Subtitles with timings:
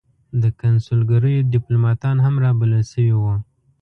[0.41, 3.35] د کنسلګریو دیپلوماتان هم را بلل شوي وو.